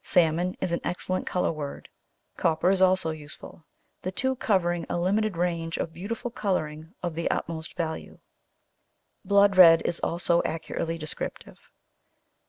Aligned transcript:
Salmon 0.00 0.56
is 0.60 0.72
an 0.72 0.80
excellent 0.82 1.28
colour 1.28 1.52
word, 1.52 1.88
copper 2.36 2.70
is 2.70 2.82
also 2.82 3.12
useful, 3.12 3.64
the 4.02 4.10
two 4.10 4.34
covering 4.34 4.84
a 4.88 4.98
limited 4.98 5.36
range 5.36 5.76
of 5.76 5.92
beautiful 5.92 6.28
colouring 6.28 6.92
of 7.04 7.14
the 7.14 7.30
utmost 7.30 7.76
value. 7.76 8.18
Blood 9.24 9.56
red 9.56 9.82
is 9.84 10.00
also 10.00 10.42
accurately 10.42 10.98
descriptive. 10.98 11.70